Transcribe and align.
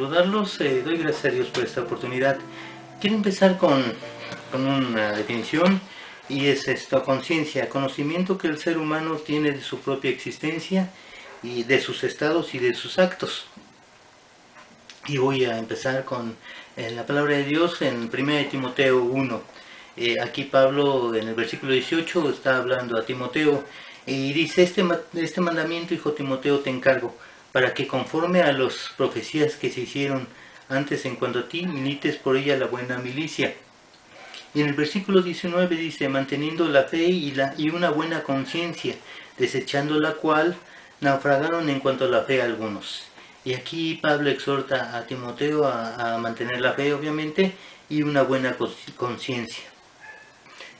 saludarlos. 0.00 0.58
Eh, 0.62 0.80
doy 0.82 0.96
gracias 0.96 1.26
a 1.26 1.28
Dios 1.28 1.48
por 1.48 1.62
esta 1.62 1.82
oportunidad. 1.82 2.38
Quiero 3.02 3.16
empezar 3.16 3.58
con, 3.58 3.84
con 4.50 4.66
una 4.66 5.12
definición 5.12 5.78
y 6.26 6.46
es 6.46 6.68
esta 6.68 7.02
conciencia, 7.02 7.68
conocimiento 7.68 8.38
que 8.38 8.48
el 8.48 8.56
ser 8.56 8.78
humano 8.78 9.16
tiene 9.16 9.50
de 9.50 9.60
su 9.60 9.78
propia 9.80 10.10
existencia 10.10 10.90
y 11.42 11.64
de 11.64 11.80
sus 11.82 12.02
estados 12.02 12.54
y 12.54 12.58
de 12.58 12.72
sus 12.72 12.98
actos. 12.98 13.44
Y 15.06 15.18
voy 15.18 15.44
a 15.44 15.58
empezar 15.58 16.06
con 16.06 16.34
eh, 16.78 16.90
la 16.92 17.04
palabra 17.04 17.36
de 17.36 17.44
Dios 17.44 17.82
en 17.82 18.10
1 18.10 18.48
Timoteo 18.50 19.02
1. 19.02 19.42
Eh, 19.98 20.16
aquí 20.18 20.44
Pablo 20.44 21.14
en 21.14 21.28
el 21.28 21.34
versículo 21.34 21.72
18 21.72 22.30
está 22.30 22.56
hablando 22.56 22.96
a 22.96 23.04
Timoteo 23.04 23.64
y 24.06 24.32
dice, 24.32 24.62
este, 24.62 24.82
este 25.12 25.42
mandamiento, 25.42 25.92
hijo 25.92 26.12
Timoteo, 26.12 26.60
te 26.60 26.70
encargo, 26.70 27.14
para 27.52 27.74
que 27.74 27.86
conforme 27.86 28.42
a 28.42 28.52
las 28.52 28.90
profecías 28.96 29.54
que 29.54 29.70
se 29.70 29.82
hicieron 29.82 30.28
antes 30.68 31.04
en 31.04 31.16
cuanto 31.16 31.40
a 31.40 31.48
ti, 31.48 31.66
milites 31.66 32.16
por 32.16 32.36
ella 32.36 32.56
la 32.56 32.66
buena 32.66 32.98
milicia. 32.98 33.54
Y 34.54 34.62
en 34.62 34.68
el 34.68 34.74
versículo 34.74 35.22
19 35.22 35.76
dice, 35.76 36.08
manteniendo 36.08 36.68
la 36.68 36.84
fe 36.84 37.04
y, 37.04 37.70
una 37.70 37.90
buena 37.90 38.22
conciencia, 38.22 38.94
desechando 39.38 39.98
la 39.98 40.14
cual 40.14 40.56
naufragaron 41.00 41.68
en 41.68 41.80
cuanto 41.80 42.04
a 42.04 42.08
la 42.08 42.22
fe 42.22 42.42
algunos. 42.42 43.04
Y 43.44 43.54
aquí 43.54 43.98
Pablo 44.02 44.28
exhorta 44.28 44.96
a 44.96 45.06
Timoteo 45.06 45.66
a, 45.66 46.18
mantener 46.18 46.60
la 46.60 46.72
fe, 46.72 46.92
obviamente, 46.92 47.52
y 47.88 48.02
una 48.02 48.22
buena 48.22 48.56
conciencia. 48.96 49.64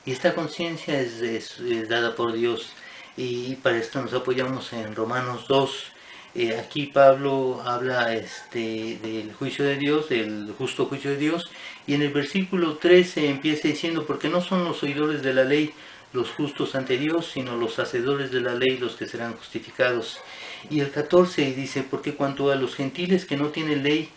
Y 0.04 0.12
esta 0.12 0.34
conciencia 0.34 1.00
es, 1.00 1.58
dada 1.88 2.14
por 2.14 2.32
Dios. 2.32 2.72
Y 3.16 3.54
para 3.56 3.76
esto 3.76 4.00
nos 4.02 4.12
apoyamos 4.12 4.72
en 4.72 4.94
Romanos 4.94 5.46
2. 5.48 5.92
Eh, 6.34 6.56
aquí 6.56 6.86
Pablo 6.86 7.60
habla 7.64 8.14
este, 8.14 8.98
del 9.02 9.34
juicio 9.34 9.64
de 9.64 9.76
Dios, 9.76 10.08
del 10.08 10.52
justo 10.56 10.86
juicio 10.86 11.10
de 11.10 11.16
Dios. 11.16 11.50
Y 11.86 11.94
en 11.94 12.02
el 12.02 12.12
versículo 12.12 12.76
13 12.76 13.28
empieza 13.28 13.68
diciendo, 13.68 14.06
porque 14.06 14.28
no 14.28 14.40
son 14.40 14.64
los 14.64 14.82
oidores 14.82 15.22
de 15.22 15.34
la 15.34 15.44
ley 15.44 15.72
los 16.12 16.30
justos 16.30 16.74
ante 16.74 16.98
Dios, 16.98 17.30
sino 17.32 17.56
los 17.56 17.78
hacedores 17.78 18.30
de 18.32 18.40
la 18.40 18.54
ley 18.54 18.78
los 18.78 18.96
que 18.96 19.06
serán 19.06 19.34
justificados. 19.34 20.20
Y 20.68 20.80
el 20.80 20.90
14 20.90 21.52
dice, 21.52 21.84
porque 21.88 22.14
cuanto 22.14 22.50
a 22.50 22.56
los 22.56 22.74
gentiles 22.74 23.24
que 23.24 23.36
no 23.36 23.48
tienen 23.48 23.82
ley, 23.82 24.10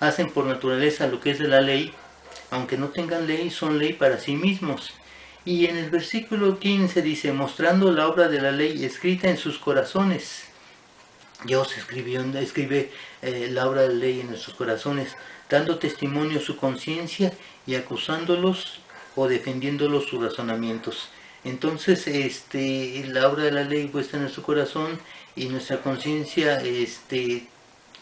hacen 0.00 0.30
por 0.30 0.46
naturaleza 0.46 1.08
lo 1.08 1.20
que 1.20 1.30
es 1.30 1.38
de 1.38 1.48
la 1.48 1.60
ley, 1.60 1.92
aunque 2.50 2.76
no 2.76 2.88
tengan 2.88 3.26
ley, 3.26 3.50
son 3.50 3.78
ley 3.78 3.92
para 3.92 4.18
sí 4.18 4.36
mismos. 4.36 4.92
Y 5.44 5.66
en 5.66 5.76
el 5.78 5.90
versículo 5.90 6.58
15 6.58 7.02
dice, 7.02 7.32
mostrando 7.32 7.92
la 7.92 8.08
obra 8.08 8.28
de 8.28 8.40
la 8.40 8.52
ley 8.52 8.84
escrita 8.84 9.28
en 9.28 9.38
sus 9.38 9.58
corazones. 9.58 10.49
Dios 11.44 11.76
escribió, 11.76 12.22
escribe 12.38 12.90
eh, 13.22 13.48
la 13.50 13.66
obra 13.66 13.82
de 13.82 13.88
la 13.88 13.94
ley 13.94 14.20
en 14.20 14.28
nuestros 14.28 14.56
corazones, 14.56 15.16
dando 15.48 15.78
testimonio 15.78 16.40
su 16.40 16.56
conciencia 16.56 17.32
y 17.66 17.74
acusándolos 17.74 18.80
o 19.16 19.26
defendiéndolos 19.26 20.06
sus 20.06 20.22
razonamientos. 20.22 21.08
Entonces, 21.44 22.06
este, 22.06 23.04
la 23.08 23.28
obra 23.28 23.44
de 23.44 23.52
la 23.52 23.64
ley 23.64 23.86
puesta 23.88 24.16
en 24.16 24.24
nuestro 24.24 24.42
corazón 24.42 24.98
y 25.34 25.46
nuestra 25.46 25.80
conciencia, 25.80 26.60
este, 26.60 27.46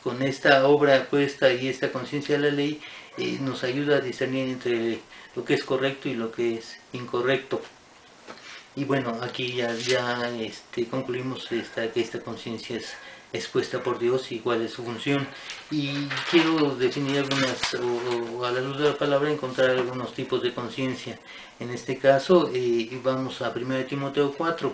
con 0.03 0.23
esta 0.23 0.67
obra 0.67 1.07
puesta 1.09 1.53
y 1.53 1.69
esta 1.69 1.93
conciencia 1.93 2.37
de 2.39 2.51
la 2.51 2.57
ley, 2.57 2.81
eh, 3.17 3.39
nos 3.41 3.63
ayuda 3.63 3.99
a 3.99 4.01
discernir 4.01 4.49
entre 4.49 4.99
lo 5.37 5.45
que 5.45 5.55
es 5.55 5.65
correcto 5.65 6.09
y 6.09 6.15
lo 6.15 6.33
que 6.33 6.57
es 6.57 6.79
incorrecto. 6.93 7.63
Y 8.75 8.85
bueno, 8.85 9.19
aquí 9.23 9.55
ya, 9.55 9.73
ya 9.75 10.31
este, 10.41 10.87
concluimos 10.87 11.51
esta, 11.53 11.91
que 11.93 12.01
esta 12.01 12.21
conciencia 12.21 12.77
es 12.77 12.95
expuesta 13.33 13.83
por 13.83 13.99
Dios 13.99 14.33
y 14.33 14.39
cuál 14.39 14.63
es 14.63 14.73
su 14.73 14.85
función. 14.85 15.27
Y 15.71 16.07
quiero 16.31 16.75
definir 16.77 17.19
algunas, 17.19 17.75
o, 17.75 18.45
a 18.45 18.51
la 18.51 18.61
luz 18.61 18.79
de 18.79 18.89
la 18.91 18.97
palabra, 18.97 19.31
encontrar 19.31 19.71
algunos 19.71 20.15
tipos 20.15 20.43
de 20.43 20.55
conciencia. 20.55 21.19
En 21.61 21.71
este 21.71 21.99
caso, 21.99 22.51
eh, 22.55 22.99
vamos 23.03 23.43
a 23.43 23.51
1 23.51 23.85
Timoteo 23.87 24.33
4. 24.37 24.73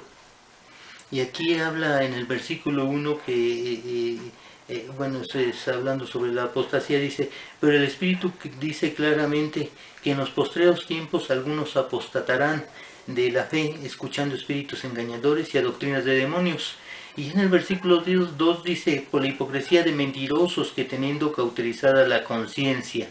Y 1.10 1.20
aquí 1.20 1.58
habla 1.58 2.04
en 2.04 2.14
el 2.14 2.26
versículo 2.26 2.86
1 2.86 3.20
que, 3.24 3.32
eh, 3.32 4.18
eh, 4.68 4.90
bueno, 4.96 5.20
esto 5.20 5.38
es 5.38 5.68
hablando 5.68 6.06
sobre 6.06 6.32
la 6.32 6.44
apostasía, 6.44 6.98
dice, 6.98 7.30
pero 7.60 7.76
el 7.76 7.84
Espíritu 7.84 8.32
dice 8.60 8.94
claramente 8.94 9.70
que 10.02 10.12
en 10.12 10.18
los 10.18 10.30
postreros 10.30 10.86
tiempos 10.86 11.30
algunos 11.30 11.76
apostatarán 11.76 12.64
de 13.06 13.30
la 13.30 13.44
fe, 13.44 13.78
escuchando 13.84 14.34
espíritus 14.34 14.84
engañadores 14.84 15.54
y 15.54 15.58
a 15.58 15.62
doctrinas 15.62 16.04
de 16.04 16.14
demonios 16.16 16.76
y 17.16 17.30
en 17.30 17.38
el 17.38 17.48
versículo 17.48 17.98
2 18.02 18.64
dice, 18.64 19.06
por 19.08 19.22
la 19.22 19.28
hipocresía 19.28 19.84
de 19.84 19.92
mentirosos 19.92 20.72
que 20.72 20.84
teniendo 20.84 21.32
cauterizada 21.32 22.08
la 22.08 22.24
conciencia. 22.24 23.08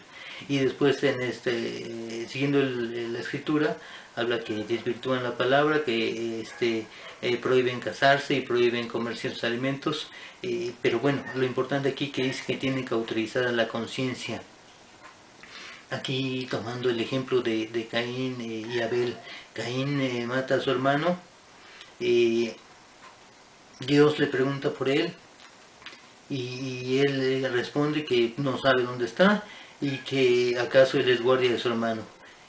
Y 0.50 0.58
después, 0.58 1.02
en 1.03 1.22
este, 1.22 2.28
siguiendo 2.28 2.59
la 2.62 3.19
escritura, 3.19 3.78
habla 4.16 4.44
que 4.44 4.53
desvirtúan 4.66 5.24
la 5.24 5.38
palabra, 5.38 5.84
que 5.86 6.42
este, 6.42 6.86
eh, 7.22 7.38
prohíben 7.38 7.80
casarse 7.80 8.34
y 8.36 8.42
prohíben 8.42 8.90
comer 8.90 9.16
ciertos 9.16 9.46
alimentos. 9.46 10.09
Eh, 10.42 10.74
pero 10.81 11.00
bueno, 11.00 11.24
lo 11.36 11.46
importante 11.46 11.90
aquí 11.90 12.09
que 12.12 12.24
dice 12.24 12.44
que 12.46 12.58
tienen 12.58 12.84
cauterizada 12.84 13.53
la 13.53 13.69
conciencia. 13.69 14.42
Aquí 15.92 16.47
tomando 16.50 16.90
el 16.90 17.00
ejemplo 17.00 17.42
de, 17.42 17.88
Caín 17.90 18.42
eh, 18.42 18.68
y 18.69 18.81
Abel. 18.81 19.16
Caín 19.53 20.28
mata 20.28 20.56
a 20.56 20.59
su 20.59 20.72
hermano. 20.72 21.18
Dios 23.85 24.19
le 24.19 24.27
pregunta 24.27 24.71
por 24.71 24.89
él 24.89 25.13
y 26.29 26.99
él 26.99 27.47
responde 27.51 28.05
que 28.05 28.33
no 28.38 28.57
sabe 28.57 28.83
dónde 28.83 29.05
está 29.05 29.44
y 29.81 29.97
que 29.97 30.57
acaso 30.59 30.97
él 30.97 31.09
es 31.09 31.21
guardia 31.21 31.51
de 31.51 31.59
su 31.59 31.69
hermano. 31.69 32.01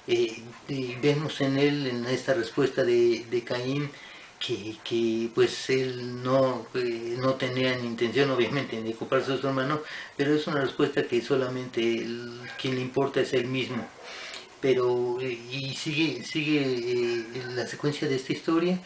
Eh, 0.06 0.42
y 0.68 0.94
vemos 0.96 1.40
en 1.40 1.58
él, 1.58 1.86
en 1.86 2.06
esta 2.06 2.34
respuesta 2.34 2.84
de, 2.84 3.42
Caín, 3.44 3.90
que, 4.38 5.30
pues 5.34 5.70
él 5.70 6.22
no, 6.22 6.66
eh, 6.74 7.16
no 7.18 7.34
tenía 7.34 7.76
ni 7.76 7.86
intención 7.86 8.30
obviamente 8.30 8.80
de 8.82 8.94
ocuparse 8.94 9.32
de 9.32 9.40
su 9.40 9.48
hermano, 9.48 9.80
pero 10.16 10.34
es 10.34 10.46
una 10.46 10.60
respuesta 10.60 11.04
que 11.04 11.22
solamente 11.22 12.06
quien 12.60 12.74
le 12.74 12.82
importa 12.82 13.20
es 13.20 13.32
él 13.32 13.46
mismo. 13.46 13.86
Pero, 14.60 15.20
eh, 15.20 15.38
y 15.50 15.74
sigue, 15.74 16.22
sigue 16.24 17.26
la 17.54 17.66
secuencia 17.66 18.08
de 18.08 18.16
esta 18.16 18.32
historia 18.32 18.78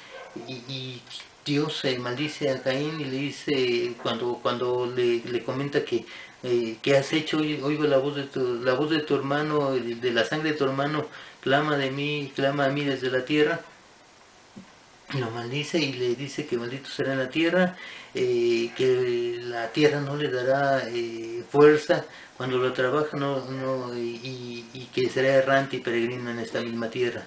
y 0.46 1.00
Dios 1.48 1.82
maldice 1.98 2.50
a 2.50 2.62
Caín 2.62 3.00
y 3.00 3.04
le 3.06 3.16
dice, 3.16 3.94
cuando, 4.02 4.38
cuando 4.42 4.84
le, 4.84 5.42
comenta 5.42 5.82
que, 5.82 6.04
eh, 6.42 6.76
has 6.94 7.12
hecho? 7.14 7.38
Oigo 7.38 7.84
la 7.84 7.96
voz 7.96 8.16
de 8.16 8.24
tu, 8.24 8.62
la 8.62 8.74
voz 8.74 8.90
de 8.90 9.00
tu 9.00 9.14
hermano, 9.14 9.72
de 9.72 10.12
la 10.12 10.24
sangre 10.26 10.52
de 10.52 10.58
tu 10.58 10.64
hermano, 10.64 11.06
clama 11.40 11.78
de 11.78 11.90
mí, 11.90 12.30
clama 12.36 12.66
a 12.66 12.68
mí 12.68 12.84
desde 12.84 13.10
la 13.10 13.24
tierra. 13.24 13.60
Lo 15.18 15.30
maldice 15.30 15.78
y 15.78 15.94
le 15.94 16.14
dice 16.16 16.46
que 16.46 16.58
maldito 16.58 16.90
será 16.90 17.14
la 17.14 17.30
tierra, 17.30 17.76
eh, 18.14 18.70
que 18.76 19.38
la 19.40 19.68
tierra 19.72 20.00
no 20.00 20.16
le 20.16 20.30
dará 20.30 20.86
eh, 20.86 21.42
fuerza 21.50 22.04
cuando 22.36 22.58
lo 22.58 22.74
trabaja 22.74 23.16
no, 23.16 23.42
no, 23.46 23.96
y 23.96 24.88
que 24.94 25.08
será 25.08 25.28
errante 25.28 25.76
y 25.76 25.80
peregrino 25.80 26.30
en 26.30 26.40
esta 26.40 26.60
misma 26.60 26.90
tierra. 26.90 27.24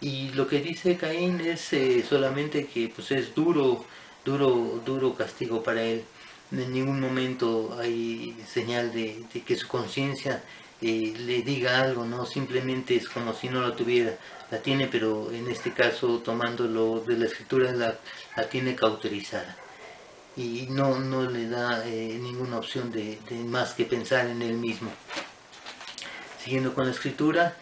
Y 0.00 0.30
lo 0.30 0.46
que 0.46 0.60
dice 0.60 0.96
Caín 0.96 1.40
es 1.40 1.72
eh, 1.74 2.04
solamente 2.08 2.66
que 2.66 2.90
pues 2.94 3.10
es 3.10 3.34
duro, 3.34 3.84
duro, 4.24 4.80
duro 4.84 5.14
castigo 5.14 5.62
para 5.62 5.82
él. 5.82 6.04
En 6.52 6.72
ningún 6.72 7.00
momento 7.00 7.76
hay 7.78 8.36
señal 8.48 8.92
de, 8.92 9.24
que 9.46 9.56
su 9.56 9.68
conciencia 9.68 10.42
eh, 10.80 11.14
le 11.18 11.42
diga 11.42 11.82
algo, 11.82 12.04
no 12.04 12.24
simplemente 12.24 12.96
es 12.96 13.08
como 13.08 13.34
si 13.34 13.48
no 13.48 13.60
la 13.60 13.76
tuviera. 13.76 14.16
La 14.50 14.60
tiene, 14.60 14.88
pero 14.88 15.30
en 15.32 15.48
este 15.48 15.72
caso, 15.72 16.18
tomándolo 16.18 17.00
de 17.06 17.16
la 17.18 17.26
escritura, 17.26 17.70
la, 17.72 17.98
la 18.36 18.48
tiene 18.48 18.74
cauterizada. 18.74 19.56
Y 20.36 20.66
no, 20.70 20.98
no 20.98 21.28
le 21.28 21.48
da 21.48 21.86
eh, 21.86 22.18
ninguna 22.20 22.58
opción 22.58 22.90
de, 22.90 23.18
más 23.46 23.74
que 23.74 23.84
pensar 23.84 24.26
en 24.26 24.42
él 24.42 24.54
mismo. 24.54 24.90
Siguiendo 26.42 26.74
con 26.74 26.86
la 26.86 26.92
escritura, 26.92 27.56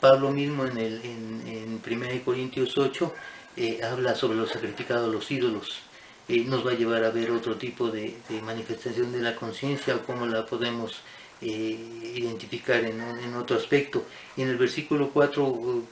Pablo 0.00 0.30
mismo 0.30 0.64
en, 0.64 0.78
el, 0.78 1.00
en, 1.04 1.80
1 1.84 2.24
Corintios 2.24 2.76
8 2.78 3.14
eh, 3.56 3.80
habla 3.82 4.14
sobre 4.14 4.38
los 4.38 4.50
sacrificados 4.50 5.12
los 5.12 5.30
ídolos. 5.30 5.80
Eh, 6.28 6.44
nos 6.44 6.64
va 6.66 6.72
a 6.72 6.74
llevar 6.74 7.04
a 7.04 7.10
ver 7.10 7.30
otro 7.30 7.56
tipo 7.56 7.88
de, 7.88 8.16
manifestación 8.42 9.10
de 9.12 9.20
la 9.20 9.34
conciencia 9.34 9.96
o 9.96 10.02
cómo 10.04 10.26
la 10.26 10.46
podemos 10.46 11.00
eh, 11.40 12.12
identificar 12.14 12.84
en, 12.84 13.34
otro 13.34 13.56
aspecto. 13.56 14.04
Y 14.36 14.42
en 14.42 14.50
el 14.50 14.58
versículo 14.58 15.10
4 15.10 15.82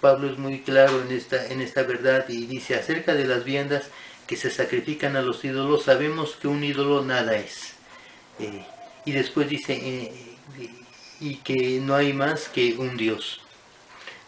Pablo 0.00 0.30
es 0.30 0.38
muy 0.38 0.62
claro 0.62 1.00
en 1.02 1.12
esta, 1.12 1.46
en 1.46 1.60
esta 1.60 1.84
verdad 1.84 2.28
y 2.28 2.46
dice 2.46 2.74
acerca 2.74 3.14
de 3.14 3.26
las 3.26 3.44
viandas 3.44 3.88
que 4.26 4.36
se 4.36 4.50
sacrifican 4.50 5.14
a 5.14 5.22
los 5.22 5.44
ídolos, 5.44 5.84
sabemos 5.84 6.34
que 6.34 6.48
un 6.48 6.64
ídolo 6.64 7.04
nada 7.04 7.36
es. 7.36 7.74
y 9.04 9.12
después 9.12 9.48
dice, 9.48 10.12
y 11.20 11.36
que 11.36 11.80
no 11.80 11.94
hay 11.94 12.12
más 12.12 12.48
que 12.48 12.74
un 12.78 12.96
Dios 12.96 13.41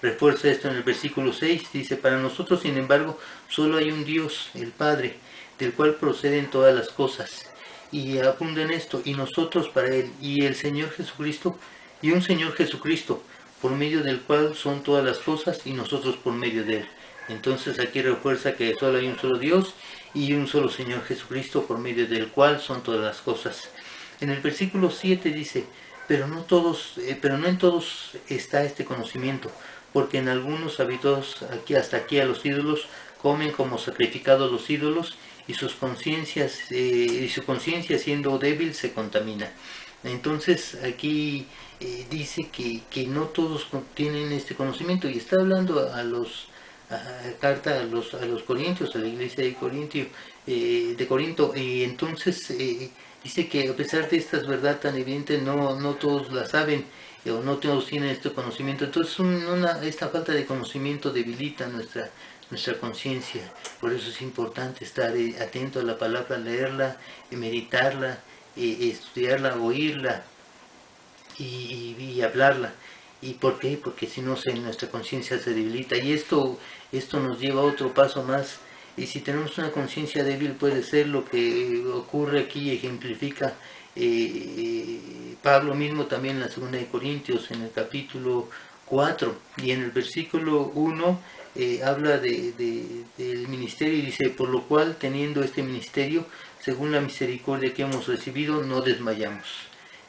refuerza 0.04 0.50
esto 0.50 0.68
en 0.68 0.76
el 0.76 0.82
versículo 0.82 1.32
6, 1.32 1.70
dice, 1.72 1.96
para 1.96 2.18
nosotros 2.18 2.60
sin 2.60 2.76
embargo 2.76 3.18
solo 3.48 3.78
hay 3.78 3.90
un 3.90 4.04
Dios, 4.04 4.50
el 4.52 4.70
Padre, 4.70 5.16
del 5.58 5.72
cual 5.72 5.94
proceden 5.94 6.50
todas 6.50 6.74
las 6.74 6.90
cosas, 6.90 7.46
y 7.90 8.18
abunda 8.18 8.60
en 8.60 8.70
esto, 8.70 9.00
y 9.02 9.14
nosotros 9.14 9.70
para 9.70 9.88
Él, 9.88 10.10
y 10.20 10.44
el 10.44 10.56
Señor 10.56 10.90
Jesucristo, 10.90 11.58
y 12.02 12.10
un 12.10 12.20
Señor 12.20 12.54
Jesucristo, 12.54 13.22
por 13.62 13.72
medio 13.72 14.02
del 14.02 14.20
cual 14.20 14.54
son 14.54 14.82
todas 14.82 15.02
las 15.02 15.18
cosas, 15.18 15.66
y 15.66 15.72
nosotros 15.72 16.16
por 16.16 16.34
medio 16.34 16.64
de 16.64 16.80
Él. 16.80 16.88
Entonces 17.30 17.80
aquí 17.80 18.02
refuerza 18.02 18.52
que 18.52 18.74
solo 18.74 18.98
hay 18.98 19.06
un 19.06 19.18
solo 19.18 19.38
Dios 19.38 19.72
y 20.12 20.34
un 20.34 20.46
solo 20.46 20.68
Señor 20.68 21.02
Jesucristo, 21.04 21.64
por 21.64 21.78
medio 21.78 22.06
del 22.06 22.28
cual 22.28 22.60
son 22.60 22.82
todas 22.82 23.00
las 23.00 23.22
cosas. 23.22 23.70
En 24.20 24.28
el 24.28 24.42
versículo 24.42 24.90
7 24.90 25.30
dice, 25.30 25.64
pero 26.06 26.26
no 26.26 26.42
todos, 26.42 26.98
eh, 26.98 27.16
pero 27.20 27.38
no 27.38 27.46
en 27.46 27.56
todos 27.56 28.18
está 28.28 28.64
este 28.64 28.84
conocimiento, 28.84 29.50
porque 29.94 30.19
en 30.19 30.29
algunos 30.29 30.81
habitados 30.81 31.44
aquí 31.52 31.76
hasta 31.76 31.99
aquí 31.99 32.19
a 32.19 32.25
los 32.26 32.44
ídolos 32.44 32.88
comen 33.23 33.52
como 33.52 33.79
sacrificados 33.79 34.50
los 34.50 34.69
ídolos 34.69 35.17
y 35.46 35.55
sus 35.55 35.75
conciencias 35.75 36.73
eh, 36.73 37.23
y 37.25 37.29
su 37.29 37.44
conciencia 37.44 37.96
siendo 37.99 38.37
débil 38.38 38.75
se 38.75 38.93
contamina. 38.93 39.52
Entonces 40.02 40.76
aquí 40.82 41.46
eh, 41.79 42.06
dice 42.11 42.49
que, 42.50 42.82
que, 42.91 43.06
no 43.06 43.26
todos 43.26 43.69
tienen 43.94 44.32
este 44.32 44.56
conocimiento 44.56 45.08
y 45.08 45.19
está 45.19 45.37
hablando 45.37 45.93
a 45.94 46.02
los 46.02 46.49
carta 47.41 47.81
a 47.81 47.85
los 47.85 48.14
a 48.14 48.25
los 48.26 48.43
corintios 48.43 48.94
a 48.94 48.99
la 48.99 49.08
iglesia 49.08 49.43
de 49.43 49.55
Corintio 49.55 50.06
de 50.46 51.06
Corinto 51.08 51.52
y 51.56 51.82
entonces 51.82 52.52
dice 53.25 53.49
que 53.49 53.70
a 53.70 53.75
pesar 53.75 54.08
de 54.08 54.19
estas 54.19 54.46
verdad 54.46 54.79
tan 54.79 54.94
evidente 54.96 55.38
no 55.38 55.81
no 55.81 55.94
todos 55.94 56.31
la 56.31 56.46
saben 56.46 56.85
o 57.30 57.40
no 57.42 57.56
todos 57.56 57.86
tienen 57.86 58.10
este 58.10 58.32
conocimiento. 58.32 58.84
Entonces 58.84 59.16
esta 59.82 60.08
falta 60.08 60.32
de 60.32 60.44
conocimiento 60.44 61.10
debilita 61.10 61.66
nuestra, 61.66 62.10
nuestra 62.50 62.74
conciencia. 62.74 63.52
Por 63.80 63.92
eso 63.92 64.10
es 64.10 64.20
importante 64.22 64.84
estar 64.84 65.16
eh, 65.16 65.36
atento 65.40 65.80
a 65.80 65.82
la 65.82 65.98
palabra, 65.98 66.36
leerla, 66.36 66.98
meditarla, 67.30 68.18
estudiarla, 68.56 69.56
oírla 69.56 70.24
y, 71.38 72.20
hablarla. 72.22 72.72
¿Y 73.22 73.34
por 73.34 73.58
qué? 73.58 73.78
Porque 73.82 74.06
si 74.06 74.20
no, 74.20 74.36
nuestra 74.60 74.88
conciencia 74.88 75.38
se 75.38 75.54
debilita. 75.54 75.96
Y 75.96 76.12
esto, 76.12 76.58
esto 76.92 77.20
nos 77.20 77.40
lleva 77.40 77.62
a 77.62 77.64
otro 77.64 77.94
paso 77.94 78.22
más. 78.22 78.58
Y 78.96 79.06
si 79.06 79.20
tenemos 79.20 79.58
una 79.58 79.72
conciencia 79.72 80.22
débil 80.22 80.52
puede 80.52 80.82
ser 80.82 81.08
lo 81.08 81.24
que 81.24 81.84
ocurre 81.92 82.40
aquí, 82.40 82.70
ejemplifica 82.70 83.54
eh, 83.96 85.37
Pablo 85.43 85.75
mismo 85.75 86.06
también 86.06 86.37
en 86.37 86.43
la 86.43 86.49
segunda 86.49 86.79
de 86.79 86.87
Corintios, 86.87 87.50
en 87.50 87.62
el 87.62 87.70
capítulo 87.70 88.49
4 88.87 89.37
y 89.58 89.70
en 89.70 89.82
el 89.82 89.91
versículo 89.91 90.73
1 90.75 91.20
eh, 91.56 91.82
habla 91.85 92.19
de, 92.19 92.52
del 93.17 93.49
ministerio 93.49 93.99
y 93.99 94.02
dice, 94.02 94.31
por 94.31 94.49
lo 94.49 94.62
cual 94.62 94.96
teniendo 94.96 95.43
este 95.43 95.62
ministerio, 95.62 96.26
según 96.61 96.91
la 96.93 97.00
misericordia 97.00 97.73
que 97.73 97.82
hemos 97.82 98.08
recibido, 98.08 98.62
no 98.62 98.81
desmayamos. 98.81 99.46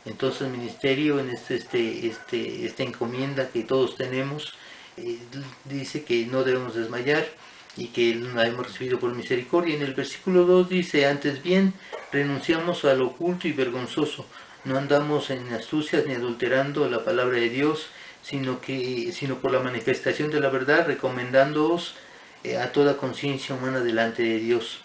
Entonces 0.05 0.41
el 0.41 0.49
ministerio 0.49 1.19
en 1.19 1.29
este, 1.29 1.55
este, 1.55 2.07
este, 2.07 2.65
esta 2.65 2.83
encomienda 2.83 3.49
que 3.49 3.63
todos 3.63 3.95
tenemos, 3.95 4.53
eh, 4.97 5.19
dice 5.65 6.03
que 6.03 6.25
no 6.25 6.43
debemos 6.43 6.75
desmayar 6.75 7.27
y 7.77 7.87
que 7.87 8.15
la 8.15 8.45
hemos 8.47 8.67
recibido 8.67 8.99
por 8.99 9.13
misericordia. 9.13 9.75
En 9.75 9.81
el 9.81 9.93
versículo 9.93 10.45
2 10.45 10.69
dice, 10.69 11.05
antes 11.07 11.43
bien, 11.43 11.73
renunciamos 12.11 12.85
a 12.85 12.93
lo 12.93 13.07
oculto 13.07 13.47
y 13.47 13.51
vergonzoso, 13.51 14.25
no 14.63 14.77
andamos 14.77 15.29
en 15.29 15.53
astucias 15.53 16.05
ni 16.05 16.13
adulterando 16.13 16.89
la 16.89 17.03
palabra 17.03 17.37
de 17.37 17.49
Dios, 17.49 17.87
sino, 18.23 18.59
que, 18.61 19.11
sino 19.11 19.35
por 19.35 19.51
la 19.51 19.59
manifestación 19.59 20.31
de 20.31 20.39
la 20.39 20.49
verdad, 20.49 20.87
recomendándoos 20.87 21.95
eh, 22.43 22.57
a 22.57 22.71
toda 22.71 22.97
conciencia 22.97 23.53
humana 23.55 23.81
delante 23.81 24.23
de 24.23 24.39
Dios. 24.39 24.79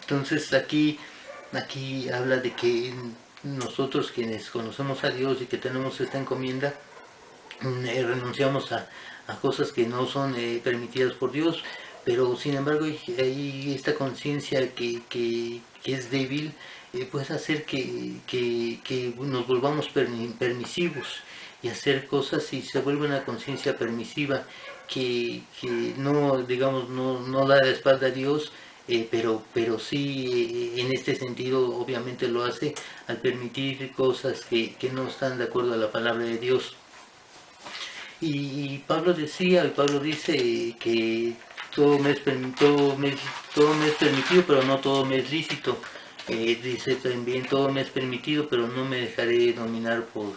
Entonces 0.00 0.52
aquí, 0.52 0.98
aquí 1.52 2.08
habla 2.10 2.36
de 2.36 2.52
que 2.52 2.94
nosotros 3.42 4.12
quienes 4.12 4.50
conocemos 4.50 5.02
a 5.02 5.10
Dios 5.10 5.40
y 5.40 5.46
que 5.46 5.58
tenemos 5.58 6.00
esta 6.00 6.18
encomienda, 6.18 6.74
mm, 7.60 7.86
eh, 7.86 8.04
renunciamos 8.04 8.70
a, 8.70 8.88
a 9.26 9.36
cosas 9.36 9.72
que 9.72 9.86
no 9.86 10.06
son 10.06 10.34
eh, 10.36 10.60
permitidas 10.62 11.14
por 11.14 11.32
Dios, 11.32 11.62
pero 12.04 12.36
sin 12.36 12.54
embargo 12.54 12.86
hay, 12.86 13.72
esta 13.74 13.94
conciencia 13.94 14.74
que, 14.74 15.02
que, 15.08 15.60
es 15.84 16.10
débil, 16.10 16.52
eh, 16.92 17.06
puede 17.10 17.32
hacer 17.34 17.64
que, 17.64 18.16
que, 18.26 19.14
nos 19.18 19.46
volvamos 19.46 19.88
permisivos 19.88 21.22
y 21.62 21.68
hacer 21.68 22.06
cosas 22.06 22.52
y 22.52 22.62
se 22.62 22.80
vuelve 22.80 23.06
una 23.06 23.24
conciencia 23.24 23.78
permisiva 23.78 24.44
que, 24.88 25.42
no, 25.96 26.42
digamos, 26.42 26.88
no, 26.88 27.20
no 27.20 27.46
da 27.46 27.58
la 27.62 27.70
espalda 27.70 28.08
a 28.08 28.10
Dios, 28.10 28.52
eh, 28.88 29.06
pero, 29.10 29.42
pero 29.54 29.78
sí 29.78 30.74
en 30.76 30.92
este 30.92 31.14
sentido 31.14 31.76
obviamente 31.76 32.26
lo 32.26 32.44
hace 32.44 32.74
al 33.06 33.18
permitir 33.18 33.92
cosas 33.92 34.44
que, 34.44 34.74
que 34.74 34.90
no 34.90 35.06
están 35.06 35.38
de 35.38 35.44
acuerdo 35.44 35.74
a 35.74 35.76
la 35.76 35.92
palabra 35.92 36.24
de 36.24 36.38
Dios. 36.38 36.74
Y, 38.24 38.78
Pablo 38.86 39.12
decía, 39.14 39.64
y 39.64 39.70
Pablo 39.70 39.98
dice 39.98 40.76
que 40.78 41.34
todo 41.74 41.98
me, 41.98 42.12
es, 42.12 42.20
todo, 42.56 42.96
me, 42.96 43.16
todo 43.52 43.74
me 43.74 43.88
es 43.88 43.94
permitido, 43.94 44.44
pero 44.46 44.62
no 44.62 44.78
todo 44.78 45.04
me 45.04 45.18
es 45.18 45.30
lícito. 45.30 45.76
Eh, 46.28 46.56
dice 46.62 46.94
también, 46.94 47.44
todo 47.48 47.68
me 47.70 47.80
es 47.80 47.90
permitido, 47.90 48.48
pero 48.48 48.68
no 48.68 48.84
me 48.84 49.00
dejaré 49.00 49.52
dominar 49.54 50.04
por, 50.04 50.34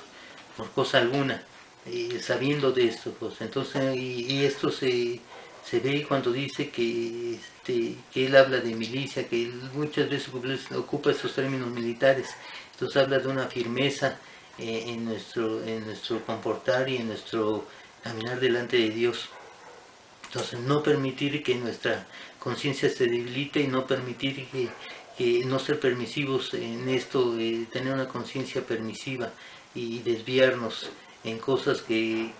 por 0.58 0.72
cosa 0.72 0.98
alguna, 0.98 1.44
eh, 1.86 2.20
sabiendo 2.20 2.72
de 2.72 2.88
esto. 2.88 3.12
Pues. 3.20 3.40
Entonces, 3.42 3.96
y, 3.96 4.44
esto 4.44 4.72
se, 4.72 5.22
se, 5.64 5.80
ve 5.80 6.06
cuando 6.08 6.32
dice 6.32 6.72
que, 6.72 7.36
este, 7.36 7.98
que 8.12 8.26
él 8.26 8.36
habla 8.36 8.62
de 8.62 8.74
milicia, 8.74 9.28
que 9.28 9.52
muchas 9.76 10.10
veces 10.10 10.30
ocupa 10.72 11.12
estos 11.12 11.36
términos 11.36 11.70
militares. 11.70 12.30
Entonces 12.74 13.00
habla 13.00 13.20
de 13.20 13.28
una 13.28 13.48
firmeza 13.48 14.20
eh, 14.58 14.86
en, 14.88 15.04
nuestro, 15.04 15.62
en 15.64 15.86
nuestro 15.86 16.26
comportar 16.26 16.88
y 16.88 16.98
en 16.98 17.08
nuestro 17.08 17.66
caminar 18.04 18.40
delante 18.40 18.78
de 18.78 18.90
Dios. 18.90 19.30
Entonces 20.28 20.60
no 20.62 20.82
permitir 20.82 21.44
que 21.44 21.56
nuestra 21.56 22.08
conciencia 22.40 22.90
se 22.90 23.06
debilite 23.06 23.60
y 23.60 23.68
no 23.68 23.86
permitir 23.86 24.48
que, 25.18 25.46
no 25.46 25.60
ser 25.60 25.80
permisivos 25.80 26.54
en 26.54 26.88
esto, 26.90 27.36
tener 27.72 27.94
una 27.94 28.08
conciencia 28.08 28.62
permisiva 28.66 29.32
y 29.74 30.00
desviarnos 30.00 30.90
en 31.24 31.40
cosas 31.40 31.82
que, 31.82 32.32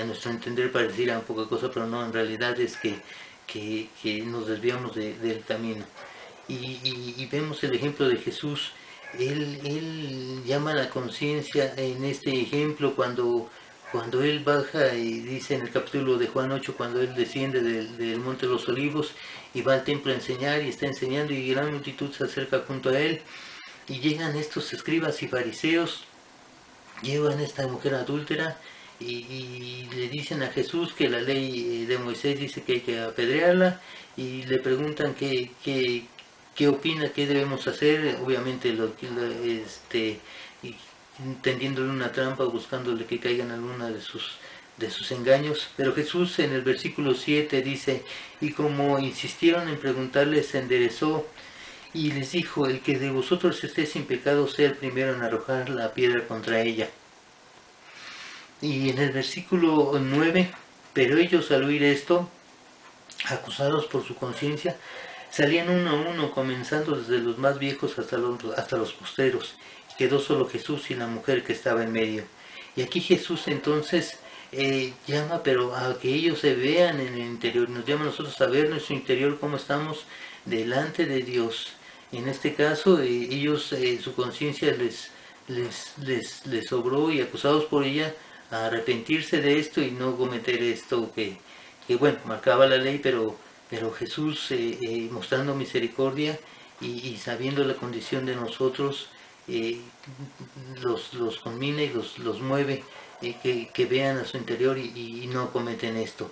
a 0.00 0.04
nuestro 0.04 0.30
entender 0.30 0.70
parecieran 0.70 1.22
poca 1.22 1.48
cosa, 1.48 1.70
pero 1.72 1.86
no, 1.86 2.04
en 2.04 2.12
realidad 2.12 2.58
es 2.60 2.76
que, 2.76 4.22
nos 4.24 4.46
desviamos 4.46 4.94
del 4.94 5.42
camino. 5.46 5.84
y, 6.48 7.26
vemos 7.32 7.64
el 7.64 7.74
ejemplo 7.74 8.08
de 8.08 8.18
Jesús 8.18 8.72
él, 9.18 10.42
llama 10.44 10.72
a 10.72 10.74
la 10.74 10.90
conciencia 10.90 11.72
en 11.76 12.04
este 12.04 12.40
ejemplo 12.40 12.94
cuando, 12.94 13.48
cuando 13.92 14.22
él 14.22 14.40
baja 14.40 14.94
y 14.94 15.20
dice 15.20 15.54
en 15.54 15.62
el 15.62 15.70
capítulo 15.70 16.18
de 16.18 16.26
Juan 16.26 16.52
8, 16.52 16.74
cuando 16.76 17.00
él 17.00 17.14
desciende 17.14 17.62
del, 17.62 18.18
Monte 18.20 18.46
de 18.46 18.52
los 18.52 18.68
Olivos 18.68 19.12
y 19.54 19.62
va 19.62 19.74
al 19.74 19.84
templo 19.84 20.12
a 20.12 20.16
enseñar 20.16 20.62
y 20.62 20.68
está 20.68 20.86
enseñando 20.86 21.32
y 21.32 21.50
gran 21.50 21.72
multitud 21.72 22.12
se 22.12 22.24
acerca 22.24 22.62
junto 22.66 22.90
a 22.90 22.98
él 22.98 23.22
y 23.88 24.00
llegan 24.00 24.36
estos 24.36 24.72
escribas 24.72 25.22
y 25.22 25.28
fariseos, 25.28 26.04
llevan 27.02 27.38
a 27.38 27.42
esta 27.42 27.66
mujer 27.66 27.94
adúltera 27.94 28.58
y, 29.00 29.88
le 29.94 30.08
dicen 30.08 30.42
a 30.42 30.48
Jesús 30.48 30.92
que 30.92 31.08
la 31.08 31.20
ley 31.20 31.84
de 31.86 31.98
Moisés 31.98 32.38
dice 32.38 32.62
que 32.62 32.74
hay 32.74 32.80
que 32.80 33.00
apedrearla 33.00 33.80
y 34.16 34.44
le 34.44 34.58
preguntan 34.58 35.14
qué, 35.14 35.50
qué, 35.62 36.04
qué 36.54 36.68
opina, 36.68 37.10
qué 37.10 37.26
debemos 37.26 37.66
hacer, 37.66 38.18
obviamente 38.22 38.72
lo, 38.72 38.92
este, 39.44 40.20
tendiéndole 41.42 41.90
una 41.90 42.12
trampa, 42.12 42.44
buscándole 42.44 43.04
que 43.06 43.20
caigan 43.20 43.50
alguna 43.50 43.90
de 43.90 44.00
sus, 44.00 44.38
de 44.76 44.90
sus 44.90 45.10
engaños. 45.10 45.68
Pero 45.76 45.94
Jesús 45.94 46.38
en 46.38 46.52
el 46.52 46.62
versículo 46.62 47.14
7 47.14 47.62
dice, 47.62 48.02
y 48.40 48.52
como 48.52 48.98
insistieron 48.98 49.68
en 49.68 49.78
preguntarle, 49.78 50.42
se 50.42 50.58
enderezó 50.58 51.26
y 51.92 52.12
les 52.12 52.32
dijo, 52.32 52.66
el 52.66 52.80
que 52.80 52.98
de 52.98 53.10
vosotros 53.10 53.62
esté 53.62 53.86
sin 53.86 54.04
pecado 54.04 54.48
sea 54.48 54.68
el 54.68 54.76
primero 54.76 55.14
en 55.14 55.22
arrojar 55.22 55.68
la 55.68 55.94
piedra 55.94 56.26
contra 56.26 56.60
ella. 56.60 56.88
Y 58.60 58.90
en 58.90 58.98
el 58.98 59.12
versículo 59.12 59.92
9, 60.00 60.50
pero 60.92 61.18
ellos 61.18 61.50
al 61.50 61.64
oír 61.64 61.82
esto, 61.84 62.28
acusados 63.26 63.86
por 63.86 64.04
su 64.04 64.14
conciencia, 64.16 64.76
Salían 65.34 65.68
uno 65.68 65.90
a 65.90 65.94
uno, 65.94 66.30
comenzando 66.30 66.94
desde 66.94 67.18
los 67.18 67.38
más 67.38 67.58
viejos 67.58 67.98
hasta 67.98 68.16
los, 68.16 68.44
hasta 68.56 68.76
los 68.76 68.92
posteros. 68.92 69.56
Quedó 69.98 70.20
solo 70.20 70.48
Jesús 70.48 70.92
y 70.92 70.94
la 70.94 71.08
mujer 71.08 71.42
que 71.42 71.52
estaba 71.52 71.82
en 71.82 71.90
medio. 71.90 72.22
Y 72.76 72.82
aquí 72.82 73.00
Jesús 73.00 73.48
entonces 73.48 74.20
eh, 74.52 74.92
llama, 75.08 75.42
pero 75.42 75.74
a 75.74 75.98
que 75.98 76.14
ellos 76.14 76.38
se 76.38 76.54
vean 76.54 77.00
en 77.00 77.14
el 77.14 77.22
interior. 77.22 77.68
Nos 77.68 77.84
llama 77.84 78.02
a 78.02 78.06
nosotros 78.06 78.40
a 78.40 78.46
ver 78.46 78.70
nuestro 78.70 78.94
interior, 78.94 79.40
cómo 79.40 79.56
estamos 79.56 80.04
delante 80.44 81.04
de 81.04 81.24
Dios. 81.24 81.72
En 82.12 82.28
este 82.28 82.54
caso, 82.54 83.02
eh, 83.02 83.08
ellos, 83.08 83.72
eh, 83.72 83.98
su 84.00 84.14
conciencia 84.14 84.72
les, 84.72 85.10
les, 85.48 85.94
les, 85.98 86.46
les 86.46 86.64
sobró 86.68 87.10
y 87.10 87.20
acusados 87.20 87.64
por 87.64 87.82
ella 87.82 88.14
a 88.52 88.66
arrepentirse 88.66 89.40
de 89.40 89.58
esto 89.58 89.82
y 89.82 89.90
no 89.90 90.16
cometer 90.16 90.62
esto 90.62 91.10
que, 91.12 91.38
que 91.88 91.96
bueno, 91.96 92.18
marcaba 92.24 92.68
la 92.68 92.76
ley, 92.76 93.00
pero 93.02 93.36
pero 93.74 93.92
Jesús 93.92 94.52
eh, 94.52 94.78
eh, 94.80 95.08
mostrando 95.10 95.52
misericordia 95.56 96.38
y, 96.80 97.16
sabiendo 97.16 97.64
la 97.64 97.74
condición 97.74 98.24
de 98.24 98.36
nosotros, 98.36 99.08
eh, 99.48 99.80
los, 100.80 101.12
los 101.14 101.38
conmina 101.38 101.82
y 101.82 101.88
los, 101.88 102.18
los 102.20 102.40
mueve 102.40 102.84
eh, 103.20 103.68
que, 103.72 103.86
vean 103.86 104.18
a 104.18 104.24
su 104.24 104.36
interior 104.36 104.78
y, 104.78 105.28
no 105.32 105.50
cometen 105.50 105.96
esto. 105.96 106.30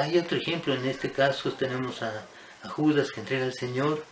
hay 0.00 0.18
otro 0.18 0.38
ejemplo, 0.38 0.72
en 0.72 0.84
este 0.84 1.10
caso 1.10 1.52
tenemos 1.52 2.02
a, 2.02 2.26
Judas 2.68 3.10
que 3.10 3.20
entrega 3.20 3.44
al 3.46 3.54
Señor, 3.54 4.04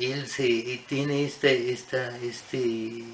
él 0.00 0.26
se 0.26 0.82
tiene 0.88 1.24
esta, 1.24 1.50
esta, 1.50 2.16
este, 2.18 3.04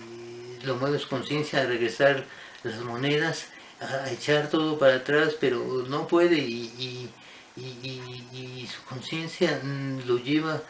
lo 0.62 0.76
mueve 0.76 0.98
su 0.98 1.08
conciencia 1.08 1.62
a 1.62 1.66
regresar 1.66 2.24
las 2.62 2.80
monedas, 2.80 3.48
a 3.80 4.10
echar 4.10 4.48
todo 4.48 4.78
para 4.78 4.96
atrás, 4.96 5.34
pero 5.38 5.84
no 5.88 6.06
puede 6.06 6.38
y, 6.38 7.10
su 7.56 8.82
conciencia 8.88 9.60
mm, 9.62 10.06
lo 10.06 10.18
lleva, 10.18 10.62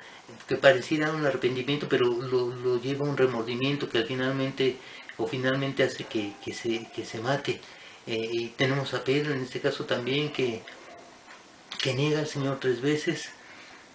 que 0.48 0.56
pareciera 0.56 1.12
un 1.12 1.26
arrepentimiento, 1.26 1.88
pero 1.88 2.06
lo, 2.06 2.80
lleva 2.80 3.06
a 3.06 3.10
un 3.10 3.16
remordimiento 3.16 3.88
que 3.88 3.98
al 3.98 4.06
finalmente 4.06 4.76
o 5.18 5.26
finalmente 5.26 5.82
hace 5.82 6.04
que, 6.04 6.34
se, 6.52 6.88
que 6.94 7.04
se 7.04 7.20
mate. 7.20 7.60
Eh, 8.06 8.28
y 8.32 8.48
tenemos 8.50 8.94
a 8.94 9.02
Pedro 9.02 9.32
en 9.32 9.42
este 9.42 9.60
caso 9.60 9.84
también 9.84 10.32
que, 10.32 10.62
que 11.82 11.94
niega 11.94 12.20
al 12.20 12.26
Señor 12.26 12.58
tres 12.60 12.80
veces, 12.80 13.30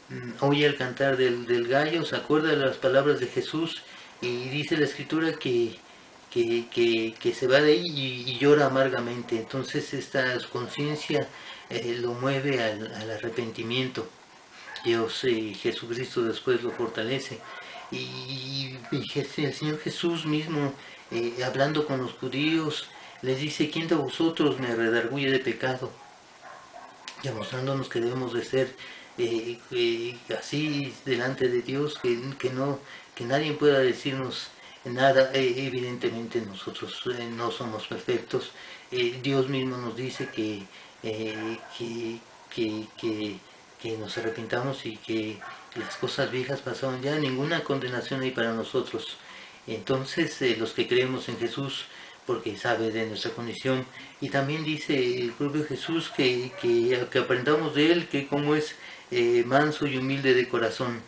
mm, 0.10 0.44
oye 0.44 0.66
el 0.66 0.78
cantar 0.78 1.18
del, 1.18 1.68
gallo, 1.68 2.06
se 2.06 2.16
acuerda 2.16 2.50
de 2.50 2.58
las 2.58 2.78
palabras 2.78 3.20
de 3.20 3.28
Jesús 3.28 3.84
y 4.22 4.50
dice 4.50 4.78
la 4.78 4.86
escritura 4.86 5.34
que, 5.34 5.80
que, 6.32 7.36
se 7.38 7.48
va 7.48 7.60
de 7.62 7.74
ahí 7.74 7.88
y, 8.28 8.38
llora 8.40 8.68
amargamente. 8.68 9.38
Entonces 9.38 9.94
esta 9.94 10.38
conciencia 10.52 11.28
eh, 11.70 11.98
lo 12.00 12.14
mueve 12.14 12.64
al, 12.64 13.12
arrepentimiento. 13.12 14.08
Dios 14.84 15.24
y 15.26 15.54
Jesucristo 15.54 16.24
después 16.24 16.64
lo 16.64 16.72
fortalece. 16.72 17.40
Y, 17.92 18.78
el 18.92 19.54
Señor 19.54 19.80
Jesús 19.80 20.26
mismo, 20.26 20.74
eh, 21.12 21.44
hablando 21.44 21.86
con 21.86 22.02
los 22.02 22.14
judíos, 22.14 22.88
les 23.22 23.40
dice, 23.40 23.70
¿quién 23.70 23.88
de 23.88 23.96
vosotros 23.96 24.60
me 24.60 24.74
redarguye 24.74 25.30
de 25.30 25.40
pecado? 25.40 25.92
Ya 27.24 27.34
mostrándonos 27.34 27.90
que 27.90 28.00
debemos 28.00 28.34
de 28.34 28.44
ser 28.44 28.76
eh, 29.18 29.60
eh, 29.72 30.18
así 30.40 30.94
delante 31.06 31.48
de 31.50 31.62
Dios, 31.62 32.00
que, 32.02 32.20
que, 32.40 32.50
no, 32.50 32.80
que 33.14 33.26
nadie 33.26 33.54
pueda 33.54 33.80
decirnos 33.80 34.48
nada, 34.86 35.32
eh, 35.34 35.54
evidentemente 35.68 36.42
nosotros 36.42 37.04
no 37.32 37.52
somos 37.52 37.88
perfectos, 37.88 38.52
Dios 39.22 39.48
mismo 39.48 39.78
nos 39.78 39.96
dice 39.96 40.28
que, 40.28 40.64
que, 41.02 42.20
que, 42.50 43.40
que, 43.82 43.98
nos 43.98 44.18
arrepintamos 44.18 44.86
y 44.86 44.98
que 44.98 45.40
las 45.76 45.96
cosas 45.96 46.30
viejas 46.30 46.60
pasaron 46.60 47.02
ya, 47.02 47.16
ninguna 47.16 47.64
condenación 47.64 48.22
hay 48.22 48.32
para 48.32 48.52
nosotros. 48.52 49.18
Entonces 49.66 50.58
los 50.60 50.74
que 50.74 50.88
creemos 50.88 51.30
en 51.30 51.38
Jesús, 51.40 51.86
porque 52.26 52.58
sabe 52.58 52.92
de 52.92 53.08
nuestra 53.08 53.32
condición. 53.32 53.86
Y 54.20 54.30
también 54.30 54.64
dice 54.64 55.20
el 55.20 55.32
propio 55.32 55.66
Jesús 55.66 56.10
que, 56.16 56.52
que, 56.62 57.20
aprendamos 57.20 57.76
de 57.76 57.92
Él, 57.92 58.08
que 58.08 58.28
como 58.28 58.56
es 58.56 58.76
eh, 59.12 59.44
manso 59.46 59.88
y 59.88 59.98
humilde 59.98 60.34
de 60.34 60.48
corazón. 60.48 61.02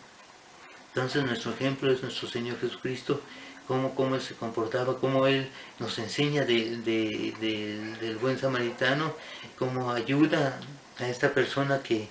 Entonces 0.89 1.23
nuestro 1.23 1.53
ejemplo 1.53 1.91
es 1.91 2.01
nuestro 2.01 2.27
Señor 2.27 2.59
Jesucristo, 2.59 3.21
cómo, 3.67 3.95
cómo 3.95 4.15
Él 4.15 4.21
se 4.21 4.35
comportaba, 4.35 4.99
cómo 4.99 5.27
Él 5.27 5.49
nos 5.79 5.97
enseña 5.99 6.45
del 6.45 8.17
buen 8.21 8.39
samaritano, 8.39 9.13
cómo 9.57 9.91
ayuda 9.91 10.59
a 10.99 11.07
esta 11.07 11.33
persona 11.33 11.81
que, 11.81 12.07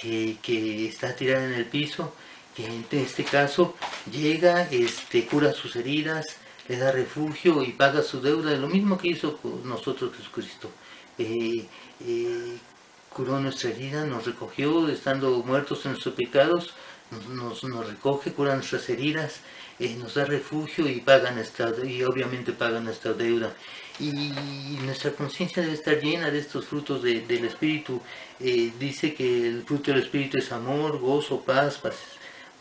que, 0.00 0.88
está 0.88 1.14
tirada 1.14 1.44
en 1.44 1.54
el 1.54 1.66
piso, 1.66 2.14
que 2.54 2.66
en 2.66 2.84
este 2.90 3.24
caso 3.24 3.74
llega, 4.10 4.68
este, 4.70 5.26
cura 5.26 5.52
sus 5.52 5.76
heridas, 5.76 6.36
le 6.68 6.76
da 6.76 6.92
refugio 6.92 7.62
y 7.62 7.72
paga 7.72 8.02
su 8.02 8.20
deuda, 8.20 8.52
lo 8.52 8.68
mismo 8.68 8.98
que 8.98 9.08
hizo 9.08 9.38
nosotros 9.64 10.16
Jesucristo. 10.16 10.70
Eh, 11.18 11.66
eh, 12.00 12.58
curó 13.10 13.38
nuestra 13.40 13.70
herida, 13.70 14.06
nos 14.06 14.24
recogió 14.24 14.88
estando 14.88 15.42
muertos 15.44 15.84
en 15.84 15.92
nuestros 15.92 16.14
pecados, 16.14 16.72
nos, 17.28 17.62
nos, 17.64 17.86
recoge, 17.86 18.32
cura 18.32 18.54
nuestras 18.54 18.88
heridas, 18.88 19.40
eh, 19.84 19.96
nos 19.98 20.14
da 20.14 20.24
refugio 20.24 20.88
y 20.88 21.00
paga 21.00 21.30
nuestra, 21.30 21.72
y 21.84 22.02
obviamente 22.02 22.52
paga 22.52 22.80
nuestra 22.80 23.12
deuda. 23.12 23.54
Y 24.00 24.32
nuestra 24.84 25.12
conciencia 25.12 25.62
debe 25.62 25.74
estar 25.74 26.00
llena 26.00 26.30
de 26.30 26.38
estos 26.38 26.64
frutos 26.64 27.02
del 27.02 27.44
Espíritu. 27.44 28.00
dice 28.38 29.14
que 29.14 29.46
el 29.46 29.62
fruto 29.64 29.92
del 29.92 30.02
Espíritu 30.02 30.38
es 30.38 30.50
amor, 30.50 30.98
gozo, 30.98 31.42
paz, 31.42 31.78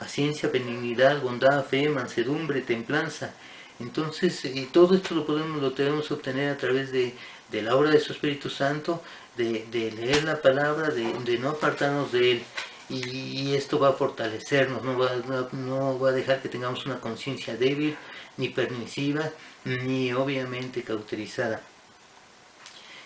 paciencia, 0.02 0.50
benignidad, 0.50 1.22
bondad, 1.22 1.64
fe, 1.64 1.88
mansedumbre, 1.88 2.62
templanza. 2.62 3.34
Entonces, 3.82 4.46
eh, 4.46 4.68
todo 4.72 4.96
esto 4.96 5.16
lo 5.16 5.26
podemos, 5.26 5.62
lo 5.62 5.72
debemos 5.72 6.12
obtener 6.12 6.50
a 6.50 6.58
través 6.58 6.92
de, 6.92 7.14
la 7.52 7.76
obra 7.76 7.92
de 7.92 8.00
su 8.00 8.14
Espíritu 8.14 8.50
Santo, 8.50 9.04
de, 9.38 9.66
leer 9.72 10.24
la 10.24 10.42
palabra, 10.42 10.90
de, 10.90 11.38
no 11.38 11.50
apartarnos 11.50 12.12
de 12.12 12.32
Él. 12.32 12.44
Y, 12.92 13.56
esto 13.56 13.80
va 13.80 13.90
a 13.90 13.94
fortalecernos, 13.94 14.84
no 14.84 14.98
va, 14.98 15.10
no, 15.54 16.00
va 16.00 16.10
a 16.10 16.12
dejar 16.12 16.42
que 16.42 16.50
tengamos 16.50 16.86
una 16.86 17.00
conciencia 17.00 17.56
débil, 17.56 17.96
ni 18.38 18.50
permisiva, 18.50 19.30
ni 19.66 20.12
obviamente 20.14 20.84
cauterizada. 20.84 21.62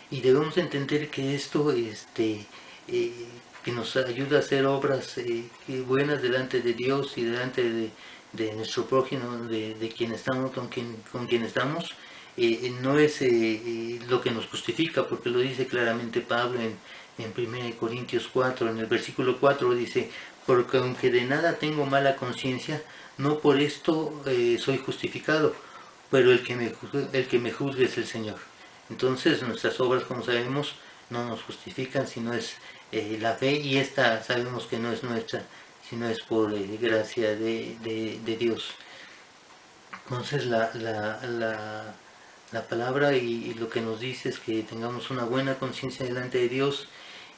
Y 0.09 0.21
debemos 0.21 0.57
entender 0.57 1.09
que 1.09 1.35
esto, 1.35 1.71
este, 1.71 2.45
eh, 2.87 3.25
que 3.63 3.71
nos 3.71 3.95
ayuda 3.95 4.37
a 4.37 4.39
hacer 4.39 4.65
obras 4.65 5.17
eh, 5.17 5.49
buenas 5.87 6.21
delante 6.21 6.61
de 6.61 6.73
Dios 6.73 7.17
y 7.17 7.23
delante 7.23 7.63
de, 7.63 7.89
de 8.33 8.53
nuestro 8.53 8.85
prójimo, 8.85 9.37
de, 9.47 9.93
quien 9.95 10.13
estamos, 10.13 10.51
con 10.51 10.67
quien, 10.67 10.95
con 11.11 11.27
quien 11.27 11.43
estamos, 11.43 11.93
eh, 12.37 12.71
no 12.81 12.97
es 12.99 13.21
lo 14.09 14.21
que 14.21 14.31
nos 14.31 14.45
justifica, 14.47 15.07
porque 15.07 15.29
lo 15.29 15.39
dice 15.39 15.67
claramente 15.67 16.21
Pablo 16.21 16.59
en, 16.59 16.75
en 17.17 17.33
1 17.35 17.77
Corintios 17.79 18.29
4, 18.31 18.69
en 18.69 18.79
el 18.79 18.85
versículo 18.85 19.37
4 19.39 19.73
dice, 19.73 20.09
porque 20.45 20.77
aunque 20.77 21.09
de 21.09 21.23
nada 21.23 21.53
tengo 21.53 21.85
mala 21.85 22.15
conciencia, 22.15 22.81
no 23.17 23.39
por 23.39 23.59
esto 23.59 24.21
soy 24.59 24.77
justificado, 24.77 25.55
pero 26.11 26.31
el 26.31 26.43
que, 26.43 26.55
me, 26.55 26.73
el 27.13 27.27
que 27.27 27.39
me 27.39 27.51
juzgue 27.51 27.85
es 27.85 27.97
el 27.97 28.05
Señor. 28.05 28.37
Entonces 28.89 29.41
nuestras 29.41 29.79
obras, 29.79 30.03
como 30.03 30.23
sabemos, 30.23 30.75
no 31.09 31.27
nos 31.27 31.41
justifican, 31.43 32.07
sino 32.07 32.33
es 32.33 32.55
la 33.19 33.33
fe 33.33 33.59
y 33.59 33.77
esta 33.77 34.23
sabemos 34.23 34.65
que 34.65 34.77
no 34.79 34.91
es 34.91 35.03
nuestra, 35.03 35.43
sino 35.89 36.07
es 36.07 36.21
por 36.21 36.53
eh, 36.53 36.77
gracia 36.81 37.35
de, 37.35 38.37
Dios. 38.39 38.71
Entonces 40.03 40.45
la, 40.45 41.93
palabra 42.69 43.13
y, 43.13 43.53
lo 43.55 43.69
que 43.69 43.81
nos 43.81 43.99
dice 43.99 44.29
es 44.29 44.39
que 44.39 44.63
tengamos 44.63 45.09
una 45.09 45.23
buena 45.23 45.55
conciencia 45.55 46.05
delante 46.05 46.37
de 46.37 46.49
Dios 46.49 46.87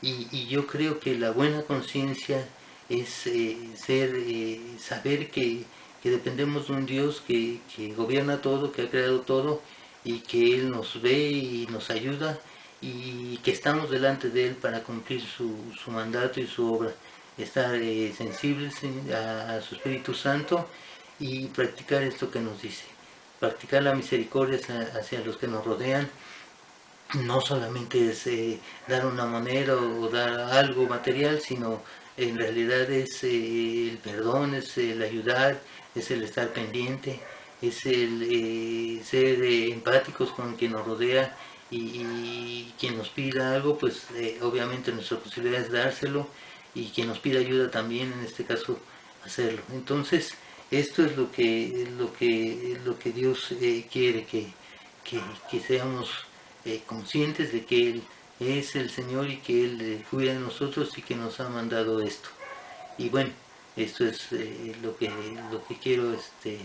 y, 0.01 0.47
yo 0.47 0.67
creo 0.67 0.99
que 0.99 1.15
la 1.15 1.31
buena 1.31 1.63
conciencia 1.63 2.47
es 2.89 3.27
eh, 3.27 3.57
ser, 3.75 4.15
eh, 4.15 4.61
saber 4.79 5.29
que, 5.31 5.63
dependemos 6.03 6.67
de 6.67 6.73
un 6.73 6.85
Dios 6.85 7.21
que, 7.27 7.59
gobierna 7.97 8.41
todo, 8.41 8.71
que 8.71 8.83
ha 8.83 8.89
creado 8.89 9.21
todo 9.21 9.61
y 10.05 10.19
que 10.21 10.55
Él 10.55 10.71
nos 10.71 11.01
ve 11.01 11.31
y 11.31 11.67
nos 11.69 11.89
ayuda 11.89 12.39
y 12.81 13.37
que 13.39 13.51
estamos 13.51 13.89
delante 13.89 14.29
de 14.29 14.47
Él 14.47 14.55
para 14.55 14.83
cumplir 14.83 15.21
su, 15.21 15.53
su 15.83 15.91
mandato 15.91 16.39
y 16.39 16.47
su 16.47 16.73
obra 16.73 16.93
estar 17.37 17.75
eh, 17.75 18.13
sensibles 18.15 18.75
a, 19.13 19.61
su 19.61 19.75
Espíritu 19.75 20.13
Santo 20.13 20.67
y 21.19 21.47
practicar 21.47 22.03
esto 22.03 22.29
que 22.31 22.39
nos 22.39 22.61
dice. 22.61 22.85
Practicar 23.39 23.83
la 23.83 23.93
misericordia 23.93 24.59
hacia, 24.99 25.21
los 25.21 25.37
que 25.37 25.47
nos 25.47 25.63
rodean. 25.63 26.09
No 27.13 27.41
solamente 27.41 28.11
es 28.11 28.27
eh, 28.27 28.59
dar 28.87 29.05
una 29.05 29.25
moneda 29.25 29.75
o 29.75 30.09
dar 30.09 30.39
algo 30.53 30.87
material, 30.87 31.39
sino 31.41 31.81
en 32.17 32.37
realidad 32.37 32.89
es 32.91 33.23
eh, 33.23 33.89
el 33.91 33.97
perdón, 33.99 34.55
es 34.55 34.77
el 34.77 35.01
ayudar, 35.01 35.61
es 35.95 36.11
el 36.11 36.23
estar 36.23 36.49
pendiente, 36.49 37.19
es 37.61 37.85
el 37.85 39.01
ser 39.03 39.43
empáticos 39.43 40.31
con 40.31 40.55
quien 40.55 40.73
nos 40.73 40.85
rodea 40.85 41.35
y, 41.71 42.73
quien 42.79 42.97
nos 42.97 43.09
pida 43.09 43.53
algo, 43.55 43.77
pues 43.77 44.07
obviamente 44.41 44.91
nuestra 44.91 45.17
posibilidad 45.17 45.61
es 45.61 45.71
dárselo 45.71 46.27
y 46.75 46.89
quien 46.89 47.07
nos 47.07 47.19
pida 47.19 47.39
ayuda 47.39 47.71
también, 47.71 48.13
en 48.13 48.25
este 48.25 48.45
caso, 48.45 48.79
hacerlo. 49.25 49.61
Entonces, 49.73 50.35
esto 50.71 51.05
es 51.05 51.15
lo 51.17 51.31
que, 51.31 51.87
lo 51.97 52.13
que, 52.13 52.77
lo 52.85 52.99
que 52.99 53.11
Dios 53.11 53.51
eh, 53.53 53.87
quiere, 53.91 54.25
que, 54.25 54.47
que, 55.03 55.59
seamos 55.59 56.09
eh, 56.67 56.83
conscientes 56.85 57.51
de 57.53 57.65
que 57.65 57.89
Él 57.91 58.03
es 58.39 58.75
el 58.75 58.89
Señor 58.89 59.29
y 59.29 59.37
que 59.37 59.65
Él 59.65 59.81
eh, 59.81 60.05
cuida 60.09 60.33
de 60.33 60.39
nosotros 60.39 60.97
y 60.97 61.01
que 61.01 61.15
nos 61.15 61.39
ha 61.39 61.49
mandado 61.49 62.01
esto. 62.01 62.29
Y 62.97 63.09
bueno, 63.09 63.31
esto 63.75 64.05
es 64.05 64.31
lo, 64.81 64.97
que, 64.97 65.09
lo 65.51 65.65
que 65.67 65.77
quiero, 65.77 66.13
este, 66.13 66.59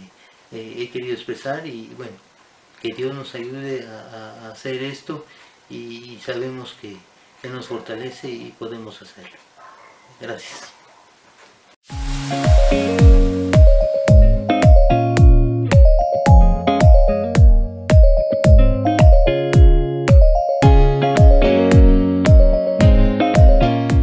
he 0.50 0.90
querido 0.90 1.14
expresar 1.14 1.66
y 1.66 1.92
bueno, 1.96 2.16
que 2.80 2.92
Dios 2.94 3.14
nos 3.14 3.34
ayude 3.34 3.86
a, 3.86 4.50
hacer 4.50 4.82
esto 4.82 5.24
y 5.70 6.18
sabemos 6.24 6.74
que 6.80 6.96
Él 7.42 7.52
nos 7.52 7.68
fortalece 7.68 8.28
y 8.28 8.54
podemos 8.58 9.00
hacerlo. 9.00 9.38
Gracias. 10.20 10.72